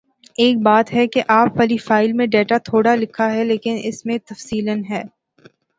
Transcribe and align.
ایک 0.37 0.57
بات 0.59 0.93
ہے 0.93 1.05
کہ 1.07 1.21
آپ 1.29 1.57
والی 1.57 1.77
فائل 1.79 2.13
میں 2.13 2.25
ڈیٹا 2.27 2.57
تھوڑا 2.65 2.95
لکھا 2.95 3.31
ہے 3.33 3.43
لیکن 3.45 3.77
اس 3.83 4.05
میں 4.05 4.17
تفصیلاً 4.25 4.83
ہے 4.89 5.03